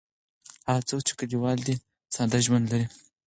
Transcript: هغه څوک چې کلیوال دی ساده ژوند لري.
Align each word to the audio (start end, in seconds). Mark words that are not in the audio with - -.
هغه 0.69 0.81
څوک 0.89 1.01
چې 1.07 1.13
کلیوال 1.19 1.57
دی 1.67 1.75
ساده 2.15 2.39
ژوند 2.45 2.65
لري. 2.71 2.87